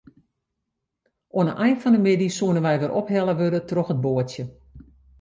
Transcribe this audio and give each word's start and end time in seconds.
Oan 1.37 1.47
'e 1.51 1.55
ein 1.65 1.77
fan 1.81 1.97
'e 1.97 2.01
middei 2.05 2.31
soene 2.37 2.61
wy 2.65 2.75
wer 2.79 2.95
ophelle 2.99 3.33
wurde 3.39 3.61
troch 3.69 3.93
it 3.93 3.99
boatsje. 4.03 4.43